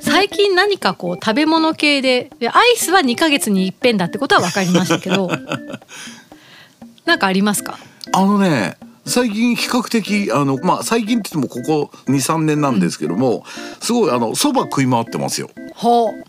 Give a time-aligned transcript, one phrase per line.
[0.00, 5.30] 最近何かこう食べ物系ででアイスは2ヶ月に一遍だってことは分かりましたけど
[7.04, 7.78] なんかありますか？
[8.12, 8.76] あのね
[9.06, 13.44] 最近比較的あのまあ最近って言ってもここ23年なんですけども、
[13.80, 15.50] すごいあのそば食い回ってますよ。
[15.74, 16.24] ほう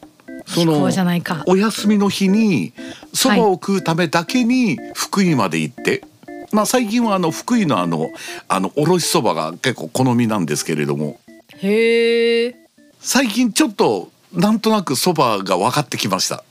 [0.46, 1.44] そ飛行じゃないか。
[1.48, 2.74] お休みの日に
[3.14, 6.04] そばを食うためだけに福井まで行って、
[6.52, 8.10] まあ最近はあの福井のあの
[8.48, 11.20] あのおろしそばが結構好みなんですけれども。
[11.58, 12.56] へえ
[13.00, 16.44] 最近ちょっとなんとなくそばが分かってきました。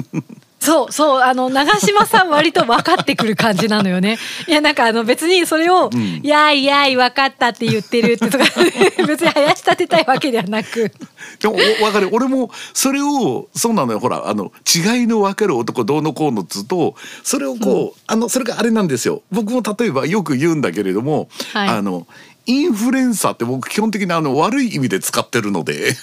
[0.64, 4.16] そうそうあの長嶋さん割と分かってくる感じなのよね。
[4.48, 5.90] いやなんかあの別にそれを
[6.24, 8.44] 「やいやい分かった」って言ってるってとか
[9.06, 10.90] 別に林立てたいわけではなく。
[11.38, 12.08] でもお分かる。
[12.12, 14.00] 俺もそれをそうなのよ。
[14.00, 19.20] ほらあの違いの分ける男どうのこうのっつうとそれをこう、あのそれがあれなんですよ。
[19.30, 21.68] 僕も例えばよく言うんだけれども、はい。
[21.68, 22.06] あの
[22.46, 25.94] インフルエンサーって僕基本的にあの悪い意味で使ってるので。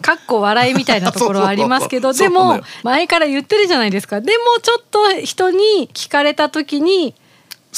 [0.00, 4.20] かっこ笑いみたいなところはありますけど でも前から言ってるじゃないですか。
[4.20, 7.14] でもちょっと人に聞かれた時に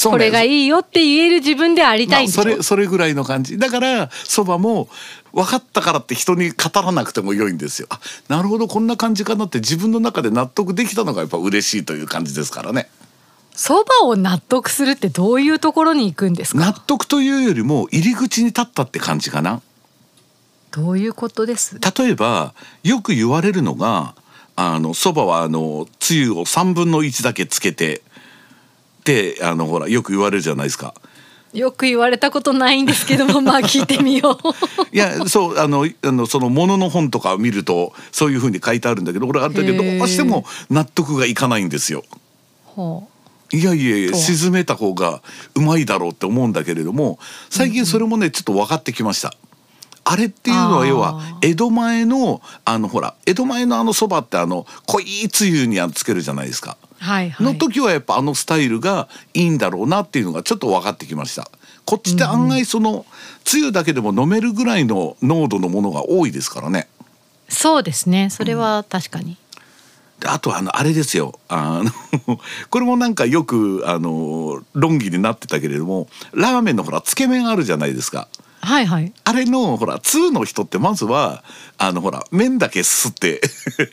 [0.03, 3.57] これがいいいよって言える自分でありたいんでしょ、それそれぐらいの感じ。
[3.57, 4.89] だからそばも
[5.33, 7.87] 分かったからって人に語らなくても良いんですよ。
[7.89, 12.89] あなるほどこんな感じかなって自分の中で納得できたのがやっぱ嬉しいという感じですからね。
[13.55, 16.59] そばを納得するってどういうところに行くんですか？
[16.59, 19.61] 納得というよりも入り口に立ったって感じかな
[20.71, 21.79] どういうことです？
[21.79, 24.15] 例えばよく言われるのが
[24.55, 30.93] あのそばはあのつゆを3分の1だけつけてってあのほらよく言われるじゃないですか。
[31.53, 42.03] よく言われたことないんですけども まあ聞いてみよういやそうあのあのそのものの本とかを見るとそういうふうに書いてあるんだけど俺あれだけどどうしても納得がいかないんですよ。
[42.65, 43.07] ほ
[43.53, 45.21] いやいやいや沈めた方が
[45.55, 47.17] うまいだろうって思うんだけれども
[47.49, 49.33] 最近それもねちょっと分かってきました。
[50.09, 56.77] あれっていうのは要は江戸前のあのほら江戸前のあのそばってあの濃いつゆにつけるじゃないですか。
[57.01, 61.51] うはいはいの時はやっぱあのスタイルがいいんだろうなっていうのがちょっと分かってきました。
[61.83, 63.05] こっちって案外その
[63.43, 66.87] つゆだけでも飲めるぐらいの濃度のものが多いですからね。
[67.49, 69.37] そうですねそれは確かに、
[70.19, 71.81] であとあのあれですよあ
[72.27, 72.39] の
[72.69, 78.27] これもなんかよくあの論議になってたけれどもラーメンのほらつけ麺あるじゃないですか。
[78.67, 79.13] はいはい。
[79.23, 81.45] あれのほら通の人ってまずは
[81.77, 83.39] あのほら麺だけすって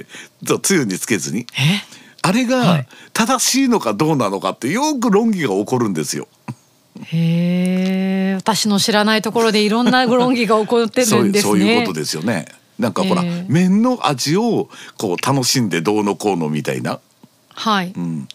[0.63, 1.47] つゆにつけずに。
[1.57, 1.81] え？
[2.23, 2.89] あれはがい。
[3.13, 6.27] 正しいのかどうなのかってよく論議が起こるんですよ。
[7.05, 8.35] へえ。
[8.35, 11.53] 私の知らないところでいろんな論議が起こってるんですね。
[11.53, 12.47] そういうことですよね。
[12.77, 14.69] なんかほら、えー麺の味を
[14.99, 16.99] こう楽しんでどうのこうのみたいな。
[17.55, 18.27] はい、ん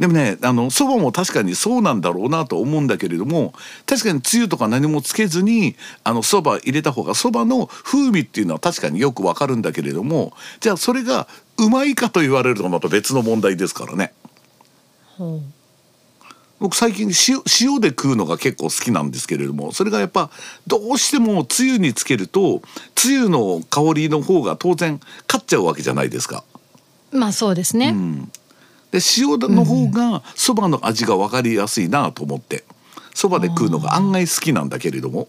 [0.00, 3.52] でもねあのそばも確かにそうなんだろうなと思うんだけれども
[3.84, 11.28] 確かにつゆとか何もつけずにあのそば入れた方がそばの風味っていうのは確かによくわかるんだけれどもじゃあそれが
[11.58, 14.14] うまいかと言われるとまた別の問題ですからね。
[15.18, 15.42] ほ
[16.60, 20.30] 僕最近塩塩で食うのが結構好きなんですけれどもそれがやっぱ
[20.66, 22.60] どうしてもつゆにつけると
[22.94, 26.44] つゆの香りの方が当然勝っちゃうわけじゃないですか。
[27.12, 27.94] うまあそうですね、
[28.90, 32.64] で塩の方がそばの味が分かりやすいなと思って。
[33.14, 35.28] そばで食うのが案外好きなんだけれども。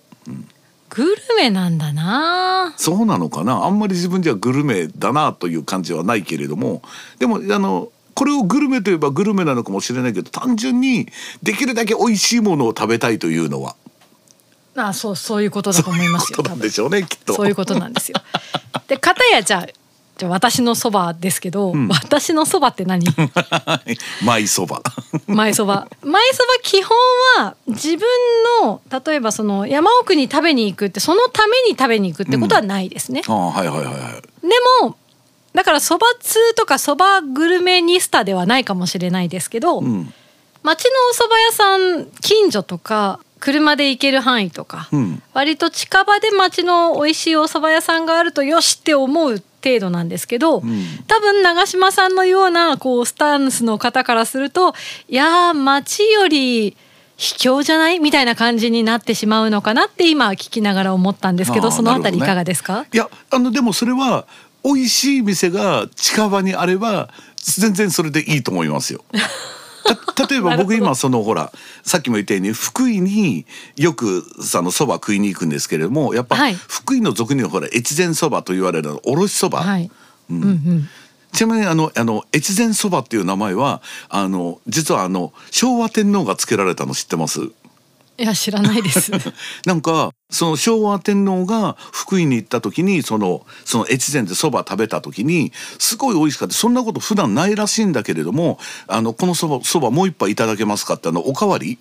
[0.90, 2.74] グルメなんだな。
[2.78, 3.66] そうなのかな？
[3.66, 6.82] あんまり自分じゃグルメだなという感じはないけれども。
[7.18, 11.08] でもあのこれをグルメといえばグルメなのかもしれないけど単純に
[11.42, 13.76] できるだけ美味しいものを食べたいというのは。
[14.76, 17.34] あそうそういうことだと思いますよそういうことなんでしょうねきっと。
[17.34, 18.18] そういうことなんですよ。
[18.88, 19.68] で片やじゃあ
[20.18, 23.06] じゃあ私のそばですけど、私のそばって何？
[24.24, 24.82] マイそば。
[25.28, 25.88] 前そば。
[26.04, 26.98] 前そば基本
[27.38, 28.08] は自分
[28.62, 33.24] の例えばその山奥に食べに行くってそのために食べに行くってことはないですね。
[33.28, 33.94] ああはいはいはいはい。
[34.48, 34.96] でも
[35.54, 40.14] だからそば通とかそばグルメニスタではないかもしれないですけど、うん。
[40.64, 45.24] 町のお蕎麦屋さん近所とか車で行ける範囲とか、うん。
[45.34, 50.62] 割と近場で町の美味しいお蕎麦屋さんがあるとよしって思う程度なんですけど、ん。
[51.08, 54.74] 多分長嶋さんのようなこうスタンスの方からすると
[55.08, 56.76] いやー町より
[57.18, 64.26] 卑怯じゃないみたいな感じになってしまうのかなって今聞きながら思ったんですけどそのあたりいかがですか、いやあのでもそれは
[64.64, 69.04] 美味しい店が近場にあれば全然それでいいと思いますよ。
[69.84, 71.52] た 例えば僕今そのほら
[71.84, 73.46] さっきも言ったように福井に
[73.76, 76.56] よくそのそば食いに行くんですけれどもやっぱはい。
[76.56, 79.90] 福井の俗にはほら越前そばと言われるおろしそば、はい、
[80.30, 80.42] うん。
[80.44, 80.90] うん
[81.34, 87.40] ちなみにあのあの越前そばっていう名前はあの実はあの昭和天皇が付けられたの知ってます？
[88.18, 89.12] いや知らないです。
[89.66, 96.54] なんかその昭和天皇が福井に行った時にそのその越前でそば食べた時にすごい美味しかった。
[96.54, 101.80] そんなこと普段ないらしいんだけれどもあのこのそばそばもう一杯いただけますかってあのおかわり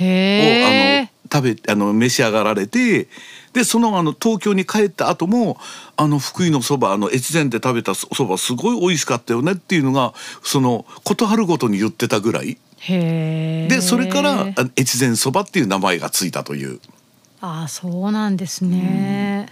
[0.00, 3.08] をあの食べあの召し上がられて
[3.52, 5.58] でそのあの東京に帰った後も
[5.96, 14.46] あの福井のそばあの越前で食べたそばすごい美味しかったよねっていうのがその事あるごとに言ってたぐらいでそれから
[14.78, 16.80] 越前そばっていう名前がついたという。
[17.40, 19.48] ああそうなんですね、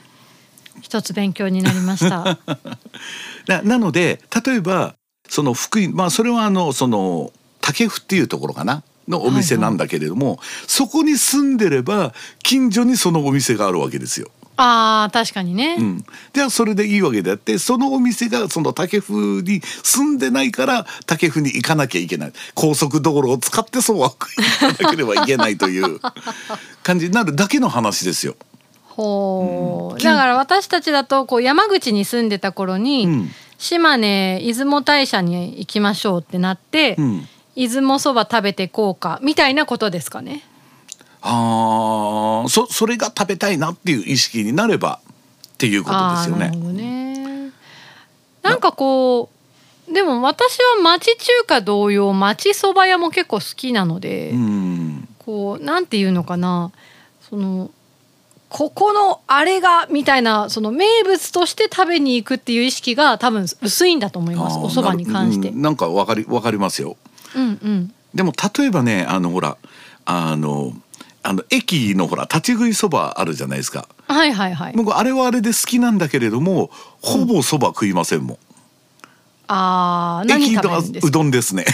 [0.80, 2.38] 一つ勉強になりました。
[3.46, 4.94] ななので例えば
[5.28, 8.82] その福井まあそれはあのその竹府っていうところかな？
[9.08, 12.12] のお店なんだけれども、そこに住んでれば
[12.42, 14.30] 近所にそのお店があるわけですよ。
[14.56, 22.32] あー確かにね、うん、ではそれでいいわけであってそのお店がその竹府に住んでないから竹府に行かなきゃいけない。
[22.54, 24.16] 高速道路を使ってそうは行
[24.76, 26.00] かなければいけないという
[26.82, 28.36] 感じになるだけの話ですよ。
[28.88, 33.30] ほう、だから私たちだとこう山口に住んでた頃に、うん。
[33.58, 37.28] 島根出雲大社に行きましょうってなって、うん。
[37.54, 40.42] 出雲そば食べてこうかみたいなことですかね。
[41.22, 45.00] あーそそれが食べたいなっていう意識になれば
[45.54, 46.50] っていうことですよね。
[46.50, 47.52] ね。
[48.42, 49.30] なんかこ
[49.88, 56.70] うでも私は町中華同様町そば屋も結構好きなので、うんこうなんていうのかな
[57.28, 57.70] その
[58.48, 65.50] ここのあれがみたいなその名物として食べに行くっていう意識が多分薄いんだと思いますお蕎麦に関して。
[65.50, 66.96] なんかわかりわかりますよ。
[67.34, 67.92] うんうん。
[68.14, 69.56] でも例えばねあのほら
[70.04, 70.72] あの
[71.26, 73.88] あの駅のほら立ち食いそばあるじゃないですか。
[74.06, 74.72] はいはいはい。
[74.76, 76.70] 僕あれはあれで好きなんだけれども
[77.02, 78.38] ほぼそば食いませんもん。
[79.48, 81.08] ああ何食べるんですか。
[81.08, 81.64] うどんですね。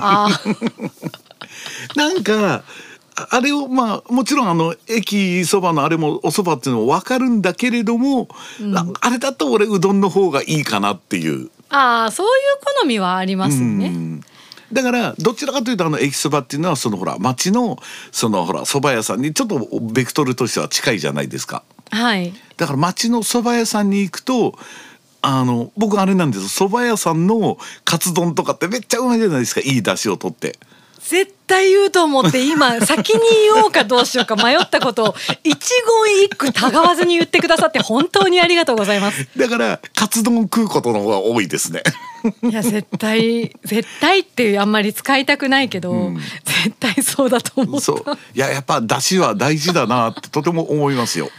[0.00, 0.90] あー
[1.96, 2.62] なんか
[3.16, 8.28] ああれをまあもちろんあの駅そばのあれもおそばっていうのも分かるんだけれども、
[8.74, 11.50] ああれだと俺うどんの方がいいかなっていう。
[11.68, 12.32] あーそういう
[12.80, 13.88] 好みはありますね。
[13.88, 14.20] うん
[14.72, 17.78] だからどちらかというとあの駅そばっていうのはそのほら町の
[18.12, 21.62] そのほら蕎麦屋さんにちょっとベクトルとしては近いじゃないですか。
[21.90, 22.32] はい。
[22.56, 24.58] だから町の蕎麦屋さんに行くと
[25.22, 30.58] あの僕あれなんです蕎麦屋さんのカツ丼とかってめっちゃうまいじゃないですかいい出汁を取って。
[31.00, 33.20] 絶対言うと思って今先に
[33.54, 35.56] 言おうかどうしようか迷ったことを一
[36.06, 39.28] 言一句たがわずに言ってくださって本当にありがとうございます。
[39.36, 41.82] だからカツ丼食うことの方が多いですね。
[42.42, 46.12] いや絶対 絶対ってあんまり使いたくないけど、
[46.44, 47.80] 絶対そうだと思った。
[47.80, 51.30] そういややっぱ出汁は大事だなってとても思いますよ。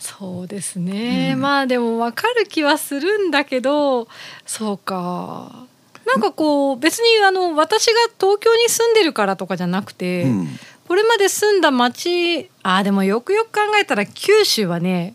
[0.00, 4.06] そうですね、まあでも分かる気はするんだけど
[4.46, 5.66] そうか
[6.08, 10.48] なんかこう別にあの私が東京に住んでるからとかじゃなくて、うん
[10.88, 15.14] これまで住んだ町あーでもよくよく考えたら九州はね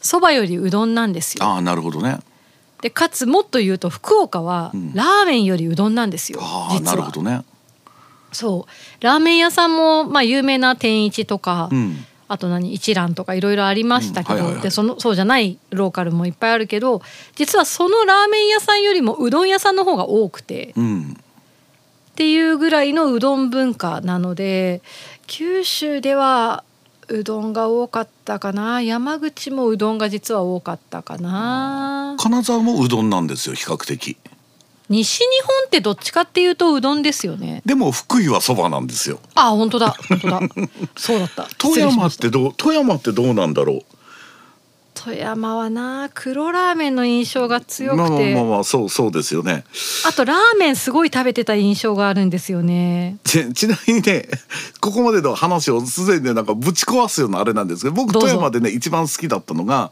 [0.00, 1.44] そばよりうどんなんですよ。
[1.44, 2.18] ああなるほどね。
[2.80, 6.96] でかつもっと言うと福岡はんラーメンよりうどんなんですよ、ああ実は。
[6.96, 7.44] なるほどね。
[8.32, 17.02] そうラーメン屋さんも、まあ、有名な天一とか、うんあと何一蘭とかいろいろありましたけど、でそのそうじゃないローカルもいっぱいあるけど
[17.34, 21.16] 実はそのラーメン屋さんよりもうどん屋さんの方が多くてうん
[22.12, 24.82] っていうぐらいのうどん文化なので
[25.26, 26.64] 九州では
[27.08, 34.16] うどんが多かったかな山口もうどんが実は多かったかな金沢もうどんなんですよ比較的。
[34.92, 39.20] 西日本ってどっちかっていうとうどんですよねでも福井はそばなんですよ。
[39.34, 40.40] あ本当だ本当だ
[40.96, 43.82] そうだった富山ってどう富山ってどうなんだろう？
[44.94, 49.64] 富山はな黒ラーメンの印象が強まあまあくて、まあまあそうそうですよね。
[50.06, 53.16] あとラーメンすごい食べてた印象があるんですよね。
[53.24, 54.28] ちちなみにね
[54.80, 59.90] ここまでの話をすでにねなんかぶち壊すようなあれなんですけど僕富山でね一番好きだったのが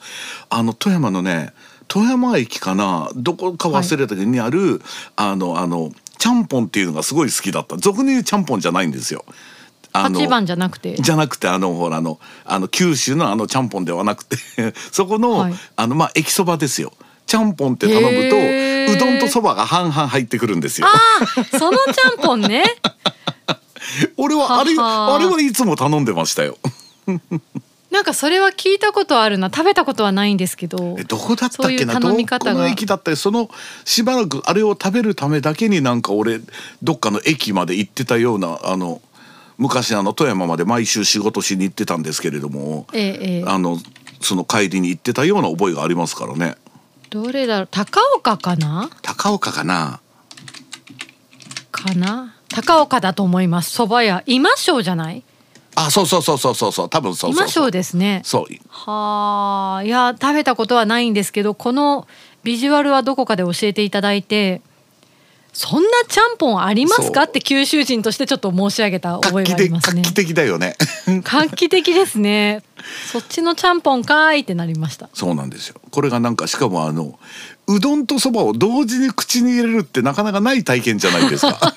[0.51, 1.55] あの富山のね
[1.93, 4.81] 富山駅かなどこか忘れたけどにある、
[5.17, 9.25] あのあのちゃんぽんっていうのがすごい好きだった俗に言うちゃんぽんじゃないんですよ。
[9.93, 10.95] あの八番じゃなくて？
[10.95, 14.37] じゃなくてあのほらあのあの九州のあのちゃんぽんではなくて
[14.93, 16.93] そこの、はいあのまあ駅そばですよ。
[17.27, 18.37] ちゃんぽんって頼むと
[18.93, 20.87] うどんとそばが半々入ってくるんですよ。
[20.87, 22.65] ああ、そのちゃんぽんね。
[24.17, 26.57] 俺はあれははあれはいつも頼んでましたよ。
[28.01, 29.51] なんかそれは聞いたことあるな。
[29.51, 30.97] 食べたことはないんですけど。
[30.99, 31.05] え。
[31.05, 32.01] どこだったっけな？
[32.01, 32.15] どこ
[32.55, 33.51] の駅だったりその
[33.85, 36.41] しばらくあれを食べるためだけになんか俺
[36.83, 39.03] どっかの駅まで行ってたようなあの
[39.59, 43.45] 昔あの富山まで毎週仕事しに行ってたんですけれども、ええええ。
[43.47, 43.77] あの
[44.23, 46.57] その帰りに行ってたような覚えがありますからね。
[47.11, 47.69] どれだろう？
[47.71, 48.89] 高岡かな？
[49.03, 50.01] 高岡かな？
[51.71, 52.35] かな？
[52.49, 53.79] 高岡だと思います。
[53.79, 54.23] 蕎麦屋。
[54.25, 55.23] 今庄じゃない？
[55.75, 56.91] あそうそうそうそうそうそう。
[56.91, 57.71] 多分そうそうそう。
[57.71, 58.23] ですね。
[58.25, 58.47] そう。
[58.69, 59.83] はあ。
[59.85, 62.07] いや食べたことはないんですけどこの
[62.43, 64.63] ビジュアルはどこかで教えていただいて
[65.63, 67.25] そんなちゃんぽんありますか？
[67.25, 70.01] って九州人としてちょっと申し上げた覚画えがありますね。
[70.01, 70.75] 期的だよね。
[71.23, 72.63] 画期的ですね。
[73.13, 75.11] そっちのちゃんぽんかーいってなりました。
[75.13, 75.75] そうなんですよ。
[75.91, 77.19] これがなんかしかもあの
[77.67, 81.75] うどんとそばを同時に口に入れるってなかなかない体験じゃないですか。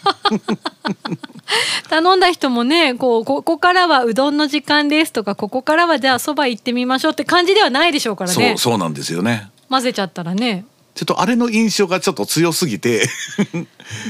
[1.90, 9.50] 頼んだ人もねこうここからはうどんの時間ですとかここからはじゃあそば行ってみましょうって感じではないでしょうからそうねそうなんですよね。
[9.70, 13.08] 混ぜちゃったらねちょっとあれの印象がちょっと強すぎて。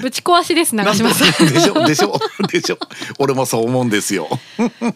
[0.01, 1.47] ぶち壊しです長嶋さん。
[1.47, 1.85] でしょ？
[1.85, 2.19] でしょ？
[2.51, 2.77] でしょ？
[3.19, 4.27] 俺もそう思うんですよ。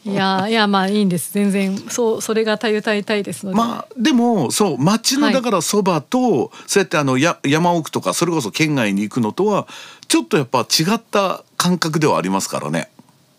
[0.04, 1.34] いやいやまあいいんです。
[1.34, 9.68] 全然そうそれがたゆたいたいですので、まあでもそう町のはいだからそばと、そうやってあのや山奥とかそれこそ県外に行くのとは
[10.10, 12.90] ちょっとやっぱ違った感覚ではありますからね。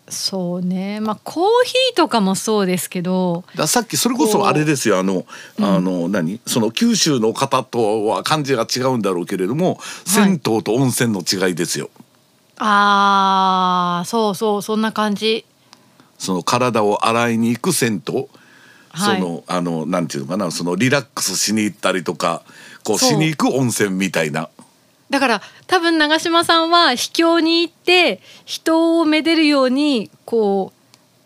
[0.09, 0.99] そうね。
[0.99, 3.43] まあコーヒーとかもそうですけど。
[3.55, 4.99] ださっきそれこそあれですよ。
[4.99, 5.25] あの、
[5.59, 6.39] あの何？
[6.45, 11.89] その九州の方とは感じが違うんだろうけれども、銭湯と温泉の違いですよ。
[12.57, 15.45] あーそうそうそんな感じ。
[16.17, 18.27] その体を洗いに行く銭湯、
[18.91, 19.21] はい。
[19.21, 20.51] そのあのなんていうのかな。
[20.51, 22.41] そのリラックスしに行ったりとか
[22.83, 22.97] こう。
[22.97, 24.49] しに行く温泉みたいな。
[25.09, 30.71] だから多分長嶋さんは秘境に行って人をめでるようにこ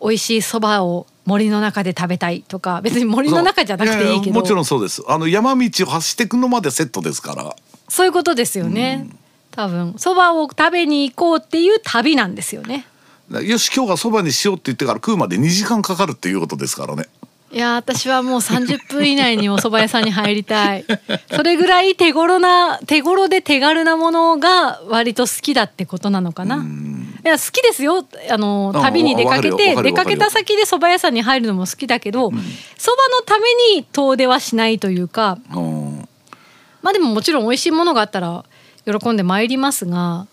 [0.00, 4.34] う美味しいそばを森の中で食べたいとか別に森の中じゃなくていいけど。
[4.34, 5.02] もちろんそうです。
[5.08, 7.56] あの山道を走っていくのまでセットですから。
[7.88, 9.08] そういうことですよね、
[9.50, 9.94] 多分。
[9.98, 12.86] そばを食べに行こうっていう旅なんですよね。
[13.30, 17.06] よし今日がそばにしようって言ってから食うまで2時間かかるっていうことですからね
[17.54, 20.84] いや私はもう30分以内にお蕎麦屋さんに入りたい。
[21.30, 26.56] それぐらい手頃な手頃で手軽なものが割と好きだってことなのかな。
[26.56, 28.04] いや好きですよ。
[28.28, 32.32] あのあ旅に出かけて出かけた先で蕎麦屋さんに入るのも好きだけど
[32.76, 33.46] そば、のため
[33.76, 36.08] に遠出はしないというかうん
[36.82, 38.44] まあでももちろん美味しいものがあったら
[38.84, 40.26] 喜んで参りますが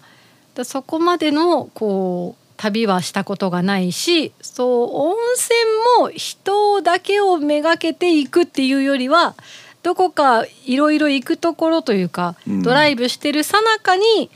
[0.56, 5.56] だそこまでのこう旅はしたことがないしそう温泉
[6.00, 9.34] も人だけをめがけていくっていうよりは
[9.82, 12.62] どこかいろいろ行くところというか、うん。
[12.62, 14.30] ドライブしてるさなかに、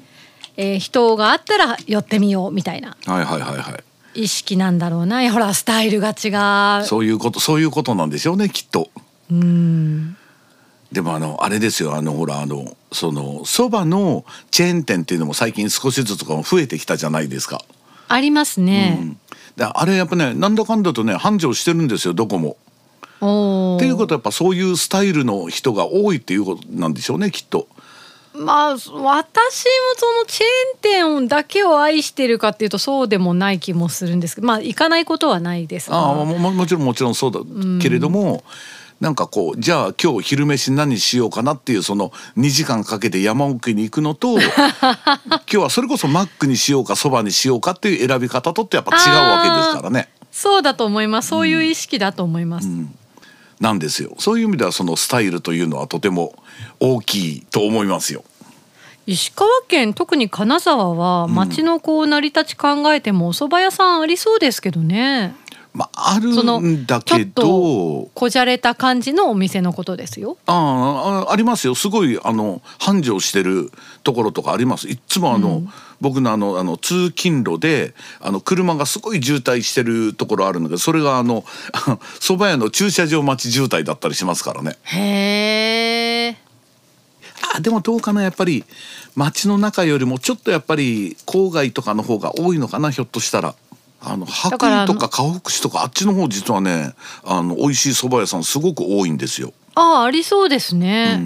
[0.58, 3.80] えー人があったら寄ってみようみたいなはいはいはいは
[4.16, 4.22] い。
[4.24, 5.32] 意識なんだろうな。
[5.32, 6.86] ほらスタイルが違う。
[6.88, 8.90] そういうことそういうことなんでしょうねきっと。
[9.30, 10.18] うん。
[10.92, 11.94] でもあのあれですよ。
[11.94, 17.62] あのほらあのそのそばのチェーン店っていうのも最近少しずつとかも増えてきたじゃないですか、
[18.08, 18.98] ありますね。
[19.02, 19.20] うん
[19.56, 22.58] であれやっぱねなんだかんだとね繁盛してるんですよどこも。
[23.78, 27.68] っていうことはやっぱそういうスタイルの人が多いっていうことなんでしょうねきっと。
[28.34, 37.40] まあ私もそのチェーン店だけを愛してるかっていうとそうでもない気もするんですけどまあ行かないことはないですがああもももちろんもちろんそうだ
[37.82, 38.44] けれども、
[39.06, 44.42] なんかこうじゃあ今日昼飯何しようかなっていうその2時間かけて山奥に行くのと 今
[45.46, 50.10] 日はそれこそマックにしようかそばにしようかっていう選び方とってやっぱ違うわけですからね。
[50.32, 51.28] そうだと思います。
[51.28, 52.68] そういう意識だと思います、
[53.60, 54.16] なんですよ。
[54.18, 56.34] そういう意味ではそのスタイルというのはとても
[56.80, 58.24] 大きいと思いますよ。
[59.06, 65.36] 石川県特に金沢は町のこう成り立ち考えてもお蕎麦屋さんありそうですけどね
[65.76, 67.42] まああるんだけど。
[68.06, 68.10] と。
[68.14, 70.38] こじゃれた感じのお店のことですよ。
[70.46, 71.76] ああありますよ。
[71.76, 73.72] すごいあの繁盛してる
[74.04, 74.88] ところとかあります。
[74.88, 75.64] いっつもあの、
[76.00, 81.44] 僕のあのあの通勤路であの車がすごい渋滞してるところあるんだけどそれがあの
[82.20, 84.78] 蕎麦屋の駐車場待ち渋滞だったりしますからね。
[84.84, 86.38] へえ
[87.54, 88.64] あでもどうかなやっぱり
[89.16, 93.56] 街の中よりもちょっとやっぱり郊外とかの方が多いのかなひょっとしたら。
[94.06, 96.94] あの白衣とか河北市とかあっちの方実はね
[97.24, 99.54] あの美味しい蕎麦屋さんすごく多いんですよ。
[99.74, 101.20] ああありそうですね、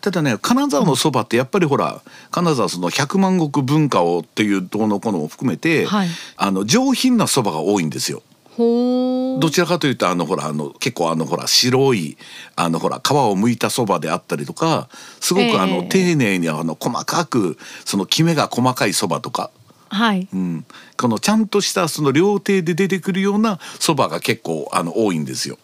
[0.00, 6.08] ただね金沢のそばってやっぱりほら金沢その百万石文化をっていうどうのこうのも含めて、はい。
[6.36, 8.22] あの上品なそばが多いんですよ。
[8.58, 12.18] どちらかというとあのほらあの結構あのほら白い
[12.56, 14.88] あのほら皮を剥いたそばであったりとか
[15.20, 19.52] すごええくあの、丁寧にあの細かくそのきめが細かいそばとか、
[19.90, 20.64] はいうん、
[20.96, 25.58] このちゃんとしたその料亭で出てくるようなそばが結構あの多いんですよ。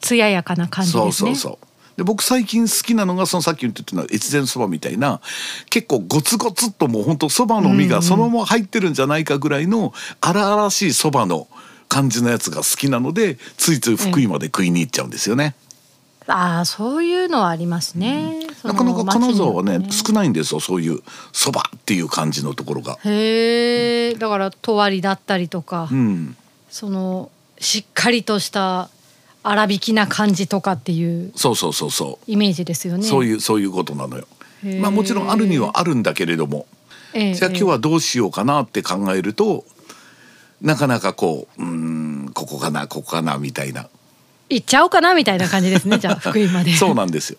[0.00, 1.68] 艶やかな感じですねそうそうそう
[1.98, 5.20] で僕最近好きなのがそのさっき言ってた越前そばみたいな
[5.68, 11.48] 結構ゴツゴツっともうほんとそばの実がそのまま入ってるんじゃないかぐらいの荒々しいそばの
[11.88, 15.56] 感じのやつが好きなのでついつい福井まで食いに行っちゃうんですよね。
[16.28, 20.60] ああそういうのはありますね、なかなか金沢はねその少ないんですよ。
[20.60, 21.00] そういう
[21.32, 22.98] そばっていう感じのところが。
[23.04, 26.36] へえだからとわりだったりとか、うん、
[26.70, 28.90] そのしっかりとした
[29.42, 33.04] 粗挽きな感じとかっていうそうそうそうそう、イメージですよね。
[33.04, 34.26] そういうそういうことなのよ。
[34.80, 36.66] まあもちろんあるにはあるんだけれども、
[37.14, 39.64] ええじゃあ今日はどうしようかなって考えると、
[40.60, 43.88] なかなかこううーんここかなここかなみたいな
[44.50, 45.98] 行っちゃおうかなみたいな感じですね。
[46.00, 46.74] じゃあ福井まで。
[46.74, 47.38] そうなんですよ。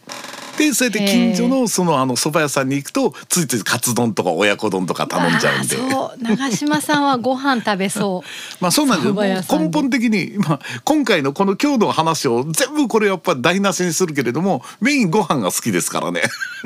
[0.57, 5.77] でそうやって近所のそのあの蕎麦屋さんに行くとついついカツ丼とか親子丼とか頼んじゃうんで。
[5.77, 8.27] そう長島さんはご飯食べそう。
[8.59, 9.03] まあそうなんで
[9.43, 16.23] すよ根本的に、まあ、今回のこの今日の話を全部これやっぱ台無しにするけれどもメインご飯が好きですからね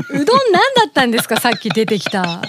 [0.09, 1.37] うどん何だったんですか？
[1.39, 2.41] さっき出てきた。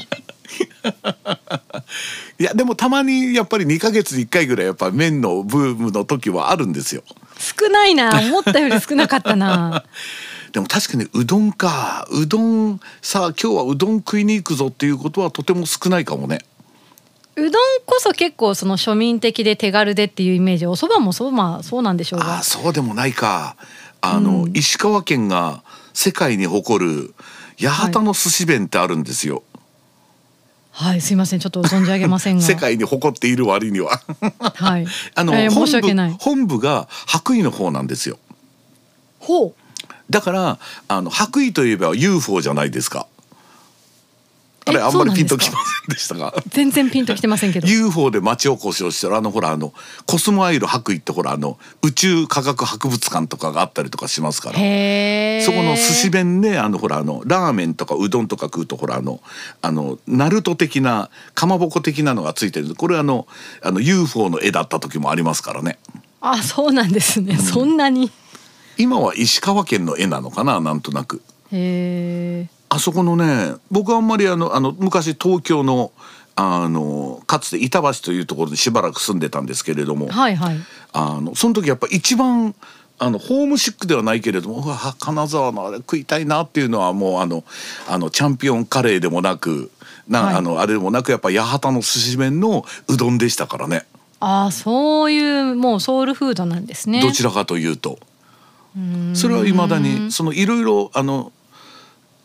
[2.38, 7.02] いやでもたまにやっぱり2ヶ月に1回ぐらいやっぱ麺のブームの時はあるんですよ
[7.38, 8.18] 少ないな。
[8.18, 9.84] 思ったより少なかったな。
[10.52, 12.06] でも確かにうどんか。
[12.10, 16.40] うどんさあ今日はうどん食いに行くぞっていうことはとても少ないかもね。
[17.36, 17.52] うどん
[17.84, 20.66] こそ結構その庶民的で手軽でっていうイメージ。
[20.66, 22.36] お蕎麦もそうまあそうなんでしょうが。
[22.36, 23.56] ああそうでもないか。
[24.00, 25.62] あの、石川県が
[25.94, 27.14] 世界に誇る
[27.58, 29.53] 八幡の寿司弁ってあるんですよ、はい
[31.00, 32.42] すいませんちょっと存じ上げませんが。
[32.46, 34.00] 世界に誇っている割には。
[34.54, 34.86] はい。
[35.14, 36.16] あの、えー本部申し訳ない。
[36.18, 38.18] 本部が白衣の方なんですよ
[39.20, 39.54] ほう
[40.10, 43.06] だからあの白衣といえば UFO じゃないですか
[44.66, 47.68] あれえあんまりピンときませんでしたが全然ピンときてませんけど。
[47.68, 49.74] UFO で町おこしをしてるあのほらあの
[50.06, 54.54] コスモアイル白衣ってほらあの宇宙科学博物館とかがあったりとかしますから。
[54.54, 59.20] そこの寿司弁であのほらあのラーメンとかうどんとか食うとほらあの
[59.60, 62.74] あのナルト的なかまぼこ的なのがついてる。
[62.74, 63.26] これあの
[63.62, 65.78] あの UFO の絵だった時もありますからね。
[66.20, 68.10] あそうなんですね、そんなに。
[68.78, 71.20] 今は石川県の絵なのかななんとなく。
[71.52, 75.92] へえあそこのね僕はあんまりあのあの昔東京の
[76.36, 80.56] あのかつて板橋というところにしばらく住んでたんですけれども、はいはい。
[80.92, 82.54] あのその時やっぱ一番
[82.98, 87.44] あのホームシックではないけれどもうわ金沢のあれ食いたいなっていうのはもうあの
[87.88, 89.70] あのチャンピオンカレーでもなく
[90.08, 90.34] な、はい。
[90.34, 93.86] あのあれでもなくやっぱ八幡の寿司麺のうどんでしたからね。
[94.18, 97.00] あそういうもうソウルフードなんですね。
[97.00, 97.98] どちらかというと。
[99.14, 101.30] それはいまだにそのいろいろあの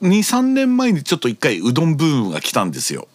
[0.02, 3.08] 23年前にちょっと一回うどんブームが来たんですよ。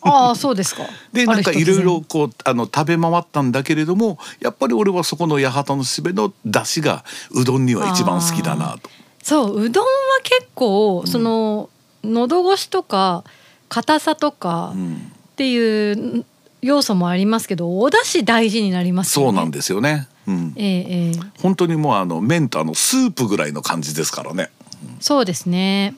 [0.00, 0.84] ああそうですか。
[1.12, 8.90] でなんかいろいろこうあの食べ回ったんだけれどもやっぱり俺はそこの八幡のすべの出汁がうどんには一番好きだなと。
[9.22, 9.90] そううどんは
[10.22, 11.68] 結構その
[12.04, 13.24] 喉越しとか
[13.68, 15.12] 硬さとかうん。
[15.28, 16.24] っていう
[16.62, 19.28] 要素もありますけどお出汁大事になりますよね。
[19.28, 20.08] そうなんですよね。
[20.26, 21.20] うん、ええええ。
[21.40, 24.50] 本当にもうあの麺とあのスープぐらいの感じですからね。
[24.98, 25.94] そうですね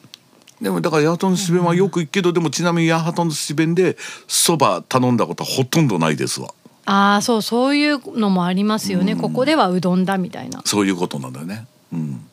[0.60, 3.96] でもだから八幡のすべはよく行くけど、でもちなみに八幡のすべで
[4.28, 6.52] そば頼んだことはほとんどないですわ。
[6.84, 10.62] ああそうそういうのもありますよね、ここではうどんだみたいな。
[10.64, 11.66] そういうことなんだよね。
[11.92, 12.26] うん。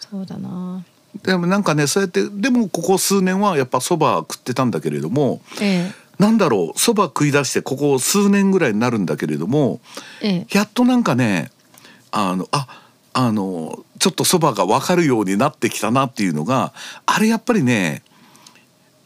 [0.00, 0.84] そうだな。
[1.22, 9.80] でもなんかねそうやってでもここ数年はやっぱそば食ってたんだけれどもえなんだろうそば食い出してここ数年ぐらいになるんだけれども
[10.22, 10.56] えええ。
[10.56, 11.50] やっとなんかね
[12.10, 12.85] あのあ
[13.18, 16.74] あのちょっとそばが分かるようになってきたなっていうのが
[17.06, 18.02] あれやっぱりね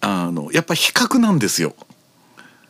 [0.01, 1.77] あのやっぱ比較なんですよ。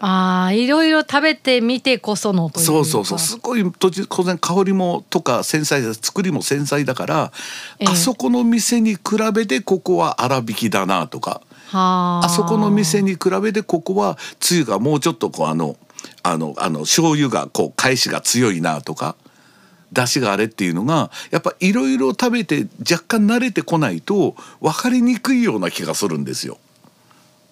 [0.00, 2.72] ああいろいろ食べてみてこそのというか。
[2.72, 3.18] そうそうそう。
[3.18, 7.32] すごい当然香りもとか繊細だ作りも繊細だから、
[7.78, 7.88] ええ。
[7.88, 9.00] あそこの店に比
[9.34, 15.76] べてここは粗挽きだなとかはあそこの店に比べてここはつゆがもうちょっとこうあの
[16.22, 19.16] あのあの醤油がこう返しが強いなとか
[19.92, 26.58] 出汁があれっていうのがやっぱいろいろ食べて若干慣れてこないと分かりにくいような気がするんですよ。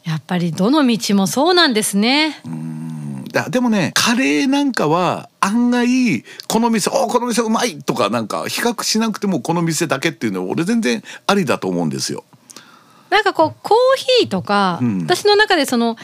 [0.05, 2.41] やっぱりどの道もそうなんですね、
[3.31, 12.25] だでもねカレーなんかは案外この店おこの店うまいとかなんか比較しなくてもこの店だけっていうのは俺全然ありだと思うんですよ。
[13.11, 13.77] なんかこうコー
[14.21, 15.97] ヒーとか、うん私の中でその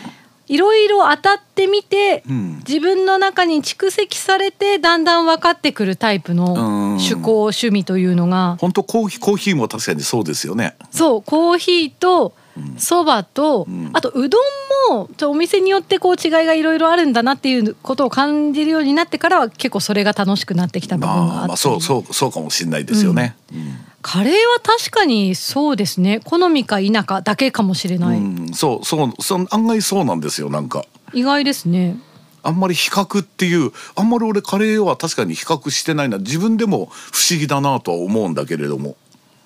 [0.47, 2.59] いろいろ当たってみて、うん。
[2.67, 6.85] 自分の中に蓄積されてだんだん分かってくるタイプのうん。
[6.97, 8.57] 趣向趣味というのが。
[8.61, 10.77] 本当コーヒーコーヒーも確かにそうですよね。
[10.91, 12.35] そうコーヒーと
[12.79, 13.91] そばと、ん。
[13.93, 23.37] あとうどんもちょお店によってこう違いがいろいろあるんだなっていうことを感じるようになってからは結構それが楽しくなってきた部分があって、まあまあそうそうそうかもしれないですよね。
[24.07, 26.21] カレーは確かにそうですね。
[26.25, 30.85] 好みか否かだけかもしれない、うん、そうそうそう案外そうなんですよなんか。
[31.15, 31.97] 意外ですね。
[32.43, 36.19] あんまり比較っていうあんまり俺カレーは確かに比較してないな。
[36.19, 38.97] 自分でも不思議だなとは思うんだけれども。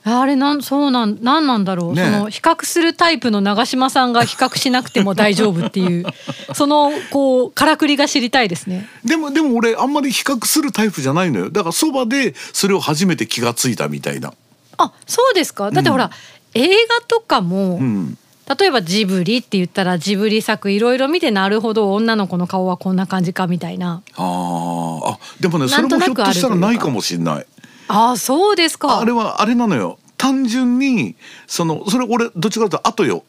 [0.02, 6.06] あれなんそうなんなんなんだろう、ねその比較するタイプの長嶋さんが比較しなくても大丈夫っていう。
[6.52, 8.88] そのこうからくりが知りたいですね。
[9.04, 11.50] でもでも俺あんまり比較するタイプじゃないのよ。
[11.50, 14.32] だからそばでそれを初めて気がついたみたいな
[14.78, 15.70] あそうですか？
[15.70, 16.10] だってほら、
[16.54, 16.74] 映画
[17.06, 18.18] とかも、うん。
[18.58, 24.02] 例えばジブリって言ったらジブリ作いろいろ見てなるほど女の子の顔はこんな感じかみたいな。
[24.16, 25.12] あー。
[25.12, 27.46] あでもねそれもひょっとしたらないかもしれない。
[27.88, 29.00] あそうですか。
[29.00, 29.98] あれはあれなのよ。
[30.16, 31.14] 単純に
[31.46, 33.22] そのそれ俺どっちかというと後よ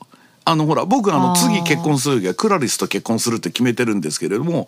[0.50, 4.68] あのほら僕あの次結婚する時はクラリスと結婚するって決めてるんですけれども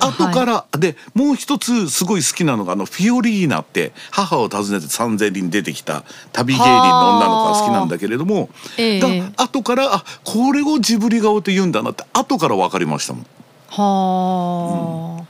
[0.00, 9.00] 後から、でもう一つすごい好きなのがあのフィオリーナって母を訪ねて三千里に出てきた旅芸人の女の子が好きなんだけれども、ええ。
[9.00, 13.26] が後からあこれをジブリ顔って言うんだなって後から分かりましたもん。
[13.68, 15.24] はあ、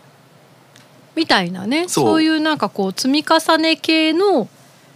[1.16, 1.88] みたいなね。
[1.88, 2.04] そう。
[2.04, 4.48] そういうなんかこう積み重ね系の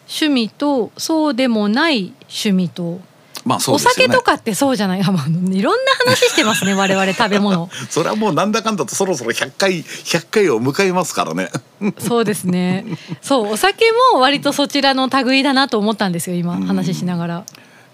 [0.06, 3.00] 趣味とそうでもない趣味と、
[3.44, 3.80] まあそうね。
[3.80, 5.02] 酒とかってそうじゃない？
[5.04, 7.68] あもういろんな話してますね我々食べ物。
[7.90, 11.50] それはもうなんだかんだとそろそろ100回100回を迎えますからね。
[11.98, 12.84] そうですね。
[13.20, 17.44] そうお酒も割とそちらの類だなと思ったんですよ今話しながら。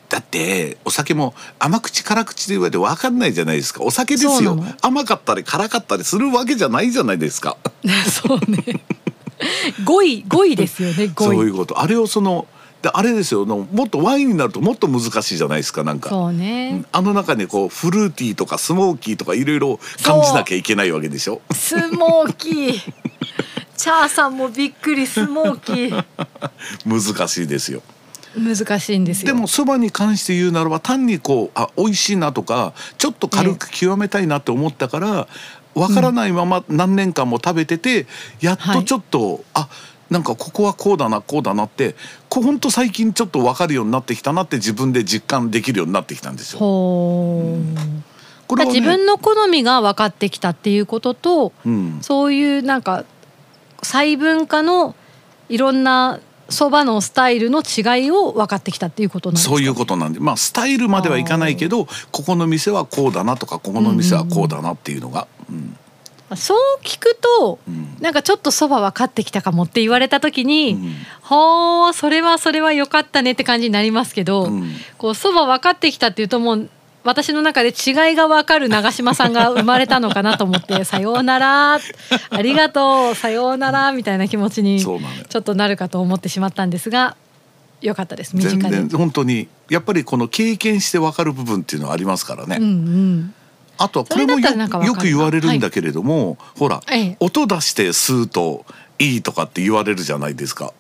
[0.09, 3.83] だってお酒も甘口辛口で言われて分かんないじゃないですか。
[3.83, 4.59] お酒ですよ。
[4.81, 7.57] 甘かったり辛かったりするわけじゃないじゃないですか。
[8.11, 8.83] そうね。
[9.85, 11.81] 5位5位ですよね5位そういうこと。
[11.81, 12.47] あれをその
[12.83, 16.11] であれですよのもっとワインになるともっと難しいじゃないですかなんか。
[16.11, 16.85] そうね。
[16.93, 21.41] あの中にこうフルーティーとかスモーキーとかいろいろ感じなきゃいけないわけでしょ？
[21.53, 22.93] スモーキー。
[23.77, 26.05] チャーさんもびっくりスモーキー。
[26.87, 27.83] 難しいですよ。
[28.37, 29.27] 難しいんですよ。
[29.27, 35.29] でもそばに関して言うならば単にこうあ美味しいなとかちょっと軽く極めたいなって思ったから
[35.75, 38.07] わからないまま何年間も食べてて、
[38.41, 39.69] やっとちょっと、あ
[40.11, 41.95] なんかここはこうだなこうだなって
[42.29, 46.59] こうほんと最近ちょっと分かるようになってきたなって自分で実感できるようになってきたんですよ。
[46.59, 47.61] こ
[48.57, 51.99] れはね自分の好みが分かってきたっていうことと、うん。
[52.01, 53.05] そういうなんか
[53.83, 54.97] 細分化の
[55.51, 59.51] いろんなそばのスタイルの違いを分かってきたっていうことなんですか？
[59.55, 65.77] そういうことなんでまあスタイルまではいかないけどここの店はこうだなとかここの店はこうだなっていうのが、うん。
[66.37, 70.95] そう聞くと、んなんかちょっとそば分かってきたかもって言われた時に、うん。
[71.23, 74.73] ほーそれはそれは良かったねって感じになりますけど、うん。
[74.97, 76.69] こうそば分かってきたっていうともう
[77.05, 81.75] 私の中で違いが分かる長嶋さんが生まれたのかなと思って「さようなら」
[82.31, 84.99] 「ありがとう」「さようなら」みたいな気持ちにちょ
[85.39, 87.17] っとなるかと思ってしまったんですが
[87.81, 88.97] 良かったです身近全然で。
[88.97, 92.57] 本当にやっぱりこの経験して分かる部分っていうのはありますからね。
[92.59, 93.35] うんうん、
[93.79, 98.67] あとはこれもよく言われるんだけれども、ほら、ええ音出して吸うと
[98.99, 100.73] いいとかって言われるじゃないですか。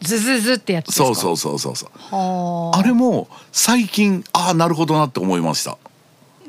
[0.00, 1.90] ズズズってやつそうそうそうそうそう。
[1.94, 5.78] はああれも最近ああなるほどなって思いました。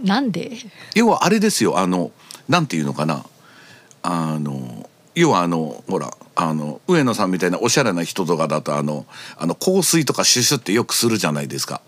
[0.03, 0.51] なんで？
[0.95, 2.11] 要はあれですよあの
[2.49, 3.23] なんていうのかな
[4.01, 9.05] あの要はあのほらあの上野さんみたいなおしゃれな人とかだとあの
[9.37, 11.81] あの香水とかシュシュってよくするじゃないですか。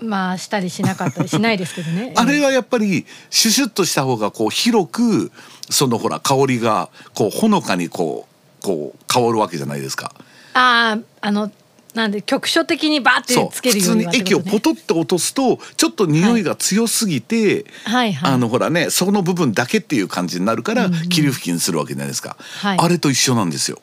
[0.00, 2.12] まあしたりしなかったりしないですけどね。
[2.16, 5.32] あれはやっぱりシュシュッとした方がこう広く
[5.70, 8.26] そのほら香りがこうほのかにこ
[8.60, 10.12] うこう香るわけじゃないですか。
[10.54, 11.50] あああの
[11.94, 14.42] なんで局所的にバーってつけるよ普通にうにはってことね。
[14.42, 18.32] 液をポトッと落とすとちょっと匂いが強すぎて、はいはい。
[18.32, 21.08] あのほらねその部分だけっていう感じになるからうんうん。
[21.08, 22.78] 霧吹きにするわけじゃないですか、はい。
[22.78, 23.80] あれと一緒なんですよ。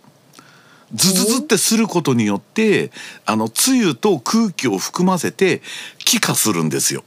[0.93, 2.91] ズズズってすることによって
[3.25, 5.61] あのつゆと空気を含ませて
[5.99, 7.03] 気化するんですよ。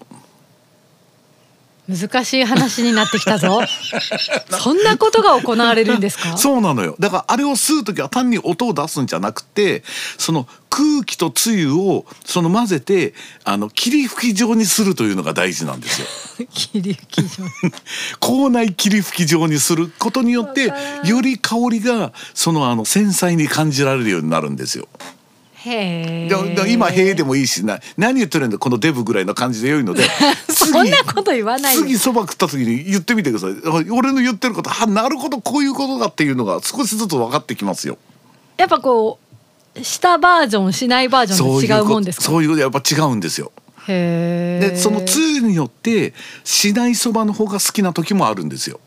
[1.88, 3.61] 難しい話になってきたぞ。
[4.61, 6.37] そんなことが行われるんですか？
[6.38, 6.96] そうなのよ。
[6.99, 9.83] だからあれを吸う時は単に音を出すんじゃなくて
[10.18, 16.07] その空気とつゆをその混ぜてあの霧吹き状にするというのが大事なんですよ。
[16.53, 17.44] 霧吹き状。
[18.20, 20.72] 口内霧吹き状にすることによって
[21.05, 24.88] より香りがそのあの繊細に感じられるようになるんですよ。
[25.70, 30.05] へえ今「へえ」でもいいしな何言ってるんだこのデブぐらいの感じで良いので
[30.48, 37.98] そんなこと言わないよ次そば食った時に言ってみてくださいあ俺の言ってることあなるほどこういうことだっていうのが少しずつ分かってきますよ。
[38.57, 39.18] やっぱこ
[39.74, 42.24] うしたバージョンしないバージョンで違うもんですか？
[42.24, 43.52] そういうことやっぱ違うんですよ。
[43.87, 46.12] でそのつゆによって
[46.44, 48.81] しないそばの方が好きな時もあるんですよ。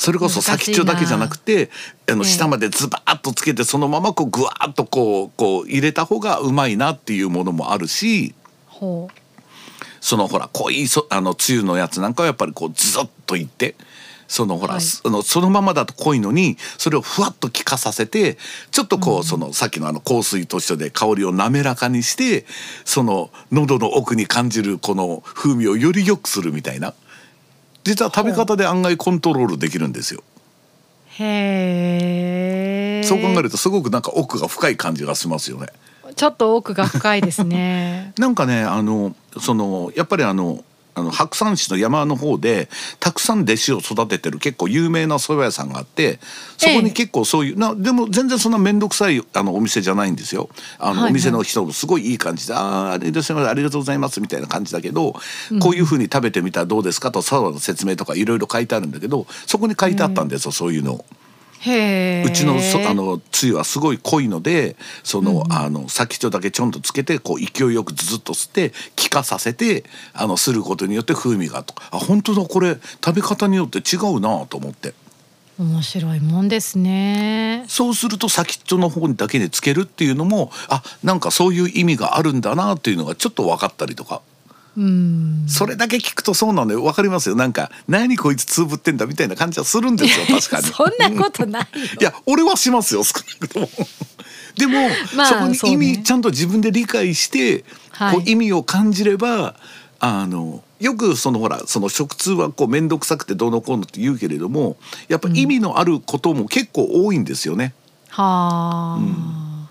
[0.00, 1.68] それこそ先っちょだけじゃなくて
[2.08, 2.30] あのええ。
[2.30, 8.34] 下までズバーッとつけてそのままこうぐわーっとこうこう入れた方がうまいなっていうものもあるし
[8.66, 9.14] ほう。
[10.00, 13.74] そのほら濃いそあのつゆのやつなんかはやっぱりこうズズッといって
[14.26, 14.82] そのほら、はい。
[14.82, 18.38] そのそのままだと濃いのにそれをふわっと効かさせて
[18.70, 22.46] ちょっとこう、そのさっきのあの香水と一緒で香りを滑らかにして
[22.86, 26.94] その喉の奥に感じるこの風味をより良くするみたいな
[27.84, 30.22] 実は食べ方で案外コントロールできるんですよ。
[31.18, 35.66] へえそう考えるとすごくなんか奥が深い感じがしますよね。
[36.16, 40.64] ちょっと奥が深いですね なんかねあのそのやっぱりあの
[40.94, 46.18] あの白山市の山の方でたくさん弟子を育ててる結構有名な蕎麦屋さんがあって
[46.58, 50.48] そこに結構そういう、なでも全然そんな面倒くさいあのお店じゃないんですよ。
[50.78, 55.14] あの、はいはいお店の人もすごいいい感じで「ああありがとうございますありがとうございます」みたいな感じだけど、
[55.60, 60.92] こういうふうに食べてみたらどうですかと蕎麦の説明とかいろいろ書いてあるんだけどそこに書いてあったんですよ、そういうの。
[60.92, 61.19] へえ
[61.62, 71.88] うちのそあのつゆはすごい濃いのでその、あの先っちょだけちょんとつけてこう勢いよくずっと吸って気化させてあのすることによって風味がとか。
[71.92, 72.42] あ本当だ。
[72.42, 74.94] これ食べ方によって違うなと思って。
[75.58, 77.64] 面白いもんですね。
[77.68, 84.22] そうすると先っちょの方にだけにつけるっていうのもあなんかそういう意味があるんだなっていうのがちょっと分かったりとか。
[84.76, 85.44] うん。
[85.48, 87.34] それだけ聞くとそうなんで分かりますよ。
[87.34, 90.26] なんか何こいつつぶってんだみたいな感じはするんですよ。
[90.26, 90.64] 確かに。
[90.64, 91.86] そんなことないよ。
[92.00, 93.68] いや俺はしますよ少なくとも。
[94.56, 96.02] でも、まあそこに意味、ね。
[96.02, 98.14] ちゃんと自分で理解して、はい。
[98.16, 99.54] こう意味を感じれば
[100.00, 104.76] あのよくそのほらその食通はこう面倒くさくてどうのこうのって言うけれども
[105.08, 107.74] やっぱ意味のあることも結構多いんですよね。
[108.08, 109.68] はあ、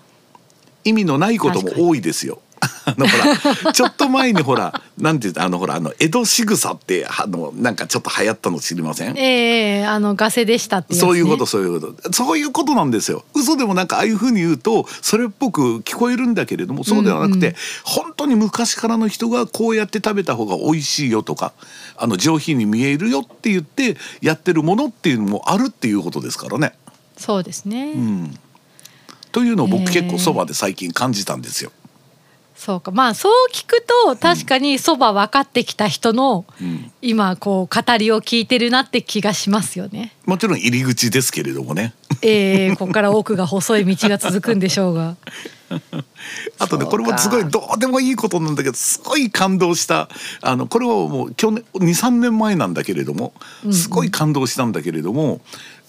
[0.84, 2.40] 意味のないことも多いですよ。
[2.84, 9.16] あのほらちょっと前にほらなんていうのあのほらあの江戸仕草ってあのなんかちょっと流行ったの知りません？
[9.18, 12.12] ええあのガセでしたってね、そういうことそういうこと。
[12.12, 13.24] そういうことなんですよ。
[13.34, 21.52] 嘘でもなんかああいうふうに言うとそれっぽく聞こえるんだけれどもそうではなくて、うんうん本当に昔からの人がこうやって食べた方が美味しいよとか
[21.96, 26.74] あの上品に見えるよって言ってやってるものっていうのもあるっていうことですからね。
[27.16, 28.38] そうですね、うん、
[29.32, 31.72] というのを僕結構そばで最近感じたんですよ。
[32.60, 40.12] そうかまあそう聞くと確かにそば分かってきた人の、ん今こう語りを聞いてるなって気がしますよね。
[40.26, 41.94] もちろん入り口ですけれどもね。
[42.20, 45.16] ええここから奥が細い道が続くんでしょうが。
[46.58, 50.10] あとねこれもすごいどうでもいいことなんだけどすごい感動した
[50.42, 53.32] あのこれはもう去年23年前なんだけれども
[53.72, 55.40] すごい感動したんだけれども、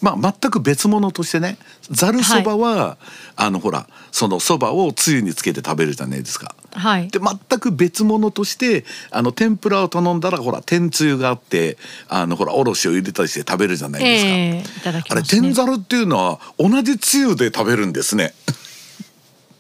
[0.02, 1.58] まあ、全く別物としてね
[1.90, 2.98] ざるそばは、
[3.36, 6.56] あのほらそのそばをつゆにつけて食べるじゃないですか。
[6.74, 7.10] はい。
[7.10, 14.30] で全く別物としてあの天ぷらを頼んだらほら天つゆがあってあのほらおろしを入れたりして食べるじゃないですか。
[14.30, 15.54] ええいただきあれ天。
[15.54, 18.34] ざるっていうのは同じつゆで食べるんですね。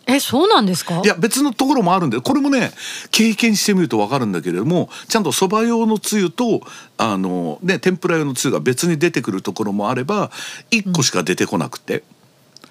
[0.07, 1.01] えそうなんですか？
[1.03, 2.71] いや別のところもあるんでこれもね
[3.11, 6.61] 経験してみると分かるんだけれどもちゃんとそば用のつゆと
[6.97, 10.31] あの、ね、天ぷら用のつゆが別に出てくるところもあれば
[10.71, 12.03] 1個しか出てこなくて、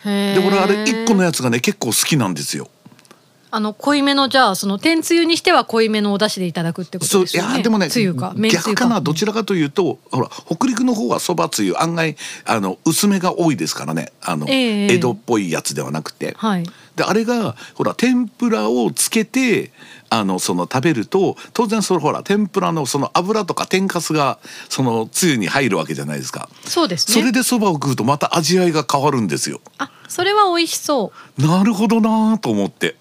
[0.05, 2.68] へえで俺あれ1個のやつがね結構好きなんですよ。
[3.53, 7.57] あの濃いめのじゃあその天つゆにしては濃いめのお出汁でいただくってことそういですよね。
[7.59, 16.35] やでもねつゆか麺つゆ逆かなどちらかというとほら北陸の方はそばつゆ案外あの薄めが多いですからねあの、ええ江戸っぽいやつではなくて。
[16.37, 16.65] はい。
[16.97, 19.71] であれがほら天ぷらをつけて
[20.11, 26.49] あのその食べると当然そのほら天ぷらのその油とか天かすがそのつゆに入るわけじゃないですか。
[26.65, 27.15] そうですね。
[27.15, 29.61] それでそばを食うとまた味わいが変わるんですよ。
[29.79, 31.43] あそれは美味しそう。
[31.43, 32.97] なるほどなと思って。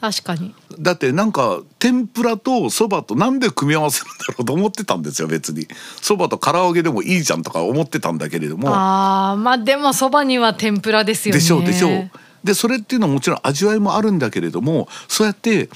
[0.00, 0.54] 確かに。
[0.78, 5.68] だってなんか天ぷらとそばとなんで組み合わせるんだろうと思ってたんですよ別に
[6.00, 11.38] そばと唐揚げでもいいじゃんとか思ってたんだけれどもああまあでもそばには天ぷらですよね。
[11.38, 12.10] でしょうでしょう
[12.42, 15.68] でそれっていうのはもちろん味わいもあるんだけれどもそうやって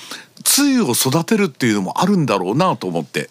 [0.43, 3.29] つゆを育てるっていうのもあるんだろうなと思って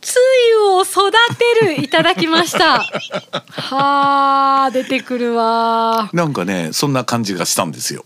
[0.00, 0.16] つ
[0.50, 1.12] ゆを育
[1.60, 2.80] てるいただきました。
[3.48, 6.10] はあ出てくるわ。
[6.12, 8.04] なんかねそんな感じがしたんですよ。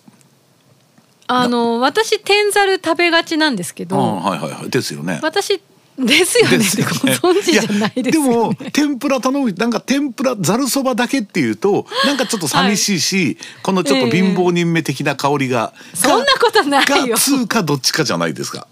[1.29, 5.21] あの私天ざる食べがちなんですけあど、はいはいはいですよね。
[5.23, 5.61] 私
[5.99, 8.57] ですよねってご存知じゃないですよね。
[8.57, 17.19] やでも天ぷら頼むなんか天ぷらざるそばだけっていうとなんかちょっと寂しいし、このちょっと貧乏人目的な香りが、そんなことないよが。
[17.19, 18.67] 通かどっちかじゃないですか。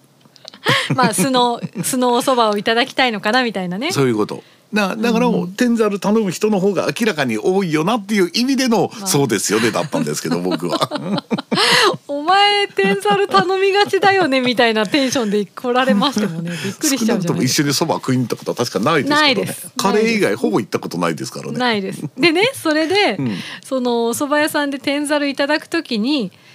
[0.95, 3.93] まあ素の素のお蕎麦をいただきたいのかなみたいなね。
[3.93, 4.43] そういうこと。
[4.73, 10.79] だだから、天ざる頼む人の方が明らかに多いよなっていう意味での、そうですよねだったんですけど僕は。
[12.09, 17.63] お前天ざる頼みがちだよねみたいなテンションで来られましてもねびっくりしちゃうじゃないですか。
[17.63, 21.59] 一緒にそば食いに行ったことは確かないですからねカレー以外ほぼ行ったことないですからね。
[21.59, 22.03] ないです。
[22.19, 26.46] でねそれで、んそのお蕎麦屋さんで天ざるいただくときにまあ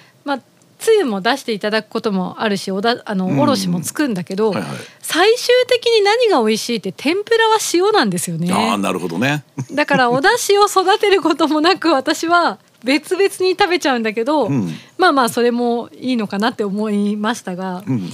[0.81, 3.39] つゆも出していただくこともあるしおだあのうん。
[3.39, 4.71] おろしもつくんだけど、はいはい。
[4.99, 8.51] 最終的に何が美味しいって天ぷらは塩なんですよね。
[8.51, 9.43] ああなるほどね。
[9.71, 14.75] だからお出汁を育てることもなく私は別々に食べちゃうんだけど、うん。
[14.97, 18.09] まあまあそれもいいのかなって思いましたが、うん。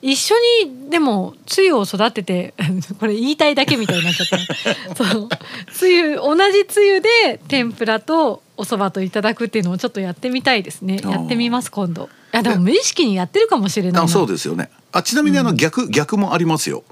[0.00, 2.54] 一緒にでもつゆを育てて
[2.98, 4.94] これ言いたいだけみたいになっちゃった。
[4.94, 5.28] そう。
[5.72, 14.70] つゆ同じつゆで天ぷらとお蕎麦といただくっていうのをちょっとやってみたいですねやってみます今度いやでも無意識にやってるかもしれないなあそうですよね。
[14.92, 16.84] あちなみにあの逆、逆もありますよ。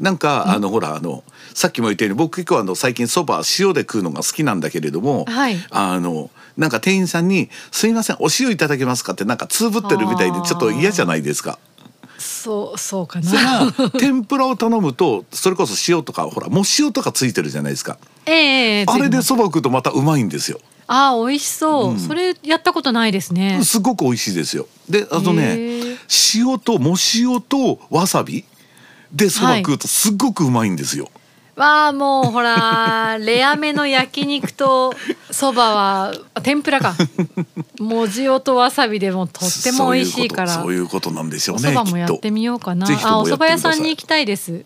[0.00, 1.22] なんか、あのほらあの
[1.54, 11.58] さっきも言ったように僕結構あの最近そば塩で食うのが好きなんだけれども、はいあのなんか店員さんに「すいませんお塩いただけますか?」ってなんかつぶってるみたいでちょっと嫌じゃないですか。
[12.18, 17.98] そうそうかなが 天ぷらを頼むとそれこそ塩とかほらも塩とかついてるじゃないですか。
[18.26, 20.60] ええええあれでそば食うとまたうまいんですよ。
[20.86, 23.62] あー美味しそう、それやったことないですね。
[23.64, 24.66] すごく美味しいですよ。
[24.88, 26.50] であとへねー。
[26.50, 28.44] 塩とも塩とわさび。
[29.12, 31.08] でそば食うとすっごくうまいんですよ。
[31.54, 34.94] わあもうほら レアめの焼肉と
[35.30, 36.94] そばはあ天ぷらか。
[37.78, 40.62] もう塩とわさびでもとっても美味しいから。
[40.62, 42.86] そういうことなんでしょおうね蕎麦もやきってみようかな。
[42.86, 44.64] あお蕎麦屋さんに行きたいです。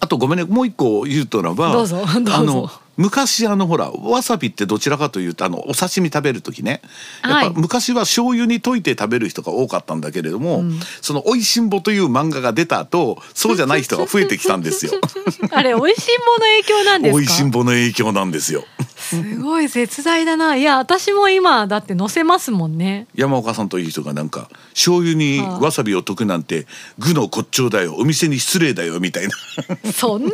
[0.00, 2.34] あとごめんねもう一個言うとならばどうぞどうぞ。
[2.34, 6.82] あの昔あのほらわさびってどちらかというとあのお刺身食べる時ね。
[7.22, 7.52] やっぱはい。
[7.54, 10.62] 昔は醤油に溶いて食べる人が多かったんだけれども、
[11.00, 14.92] その「おいしんぼ」という漫画が出た後そうじゃない人が増えてきたんですよ。
[15.52, 17.16] あれ美味しんぼの影響なんですか？
[17.16, 18.64] おいしんぼの影響なんですよ。
[18.98, 20.56] すごい絶大だな。
[20.56, 23.06] いや私も今だって乗せますもんね。
[23.14, 26.66] 山岡さんという人がなんか醤油にわさびを溶くなんて
[26.98, 29.92] 具の骨頂だよお店に失礼だよみたいな。
[29.92, 30.32] そんなに？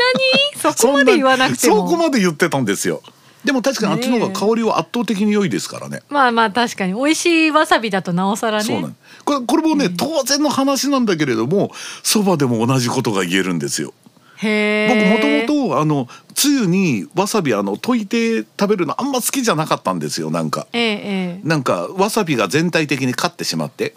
[0.60, 3.02] そこまで言わなくてそんなそこもまで言ってたんですよ。
[3.44, 6.02] でも確かにあっちの方が香りは圧倒的に良いですからね。
[6.08, 8.64] まあまあ確かに美味しいわさびだとなおさらね。
[8.64, 8.96] そうなん。
[9.24, 11.70] これこれもね、当然の話なんだけれども
[12.02, 13.94] そばでも同じことが言えるんですよ。
[14.38, 20.66] へ僕えもともとあのつゆにわさびあの溶いて食べるのあんま好きじゃなかったんですよなんか。
[20.72, 21.48] ええええ。
[21.48, 23.94] なんかわさびが全体的に勝ってしまって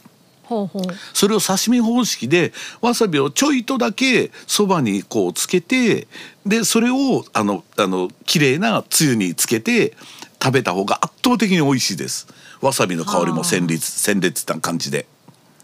[1.13, 6.07] それを刺身方式でわさびをちょいとだけそばにこうつけて
[6.45, 9.93] でそれをあのあの綺麗なつゆにつけて
[10.43, 12.27] 食べた方が圧倒的に美味しいです
[12.61, 15.07] わさびの香りも鮮烈鮮烈な感じで。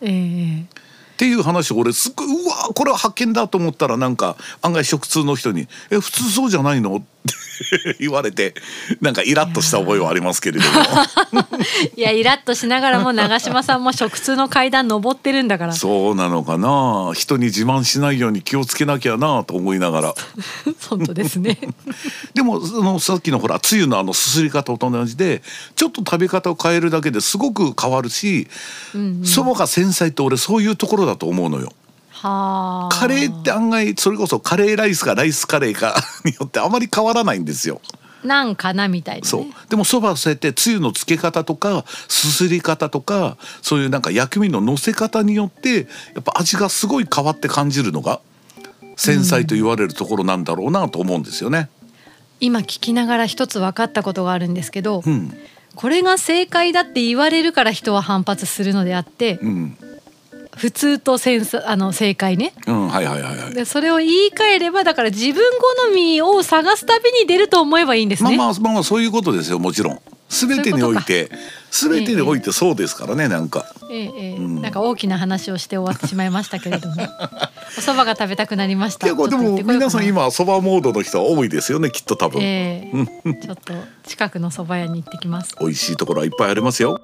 [0.01, 7.07] ええっていう話を俺すっごいうわーこれは発見だと思ったらなんか案外食通の人に「え普通そうじゃないの?」って
[7.99, 8.53] 言われて
[9.01, 10.77] なんかイラッとした覚えはありますけれども。
[11.95, 15.73] いやイラッとしながらも長嶋さんも食通の階段登ってるんだから。
[15.73, 17.11] そうなのかな。
[17.13, 20.13] 人に自慢しないように気をつけなきゃなと思いながら。
[20.89, 21.57] 本当ですね。
[22.33, 25.41] でもそのさっきのほらつゆのあのすすり方と同じで
[25.75, 28.47] ちょっと食べ方を変えるだけですごく変わるし
[29.23, 31.71] そば、が繊細って俺そういうところだと思うのよ。
[32.21, 32.95] はあ。
[32.95, 37.81] カレーって案外それこそカレーライスかライスカレーか によってあまり変わらないんですよ。
[38.23, 39.45] なんかなみたいな、ね、そう。
[39.69, 48.19] でもそばはそうやってつゆのつけ方とかすすり方とかそういうなんか薬味の乗せ方によってやっぱ味がすごい変わって感じるのが
[48.95, 51.69] 繊細と言われるところなんだろうなと思うんですよね。
[52.39, 55.33] 今聞きながら一つ分かったことがあるんですけど、うん。
[55.75, 59.77] これが正解だって言われるから人は反発するのであって、うん
[60.57, 63.53] 普通とセンスあの正解ねうんはいはいはいはい。
[63.53, 68.35] でそれを言い換えればだから自分好みを探すたびに出ると思えばいいんですね。
[68.37, 69.99] まあまあまあまあそういうことですよもちろん。
[70.29, 71.31] 全てにおいて
[71.71, 73.65] 全てにおいてそうですからねなんか。
[73.89, 76.95] ええええなんか大きな話をして終わってしまいましたけれども
[77.77, 82.41] お蕎麦が食べたくなりました結構でも皆さん今そばモードの人は多いですよねきっと多分。
[82.41, 82.91] え
[83.25, 83.73] えちょっと
[84.05, 86.99] 近くの蕎麦屋に行ってきます美味しいところはいっぱいありますよ。